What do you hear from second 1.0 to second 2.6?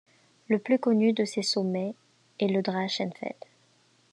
de ces sommets est